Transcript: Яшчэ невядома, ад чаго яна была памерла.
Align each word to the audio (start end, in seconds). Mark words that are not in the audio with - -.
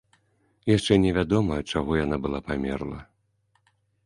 Яшчэ 0.75 0.97
невядома, 1.03 1.57
ад 1.65 1.75
чаго 1.75 1.91
яна 2.05 2.19
была 2.25 2.39
памерла. 2.49 2.99